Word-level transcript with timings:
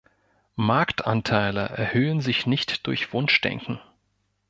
Marktanteile 0.55 1.59
erhöhen 1.61 2.21
sich 2.21 2.47
nicht 2.47 2.87
durch 2.87 3.13
Wunschdenken. 3.13 3.79